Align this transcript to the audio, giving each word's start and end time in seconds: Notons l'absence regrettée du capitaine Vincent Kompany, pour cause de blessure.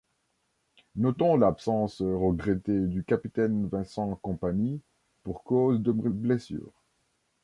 Notons 0.95 1.37
l'absence 1.37 2.01
regrettée 2.01 2.87
du 2.87 3.03
capitaine 3.03 3.67
Vincent 3.67 4.15
Kompany, 4.23 4.81
pour 5.21 5.43
cause 5.43 5.79
de 5.79 5.91
blessure. 5.91 6.71